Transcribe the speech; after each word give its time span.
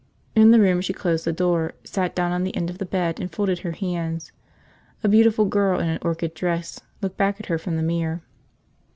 In 0.35 0.49
the 0.49 0.59
room 0.59 0.81
she 0.81 0.93
closed 0.93 1.25
the 1.25 1.31
door, 1.31 1.73
sat 1.83 2.15
down 2.15 2.31
on 2.31 2.43
the 2.43 2.55
end 2.55 2.71
of 2.71 2.79
the 2.79 2.87
bed, 2.87 3.19
and 3.19 3.31
folded 3.31 3.59
her 3.59 3.73
hands. 3.73 4.31
A 5.03 5.07
beautiful 5.07 5.45
girl 5.45 5.79
in 5.79 5.89
an 5.89 5.99
orchid 6.01 6.33
dress 6.33 6.79
looked 7.03 7.17
back 7.17 7.39
at 7.39 7.45
her 7.45 7.59
from 7.59 7.75
the 7.77 7.83
mirror. 7.83 8.23